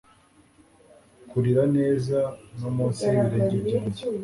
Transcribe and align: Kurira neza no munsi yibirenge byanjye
Kurira 1.29 1.63
neza 1.77 2.19
no 2.59 2.69
munsi 2.75 3.01
yibirenge 3.11 3.57
byanjye 3.65 4.01